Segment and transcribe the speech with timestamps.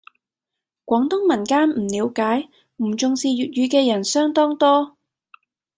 [0.83, 4.97] 廣東民間唔了解、唔重視粵語嘅人相當多